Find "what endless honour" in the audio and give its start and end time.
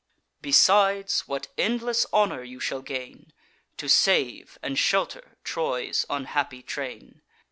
1.27-2.41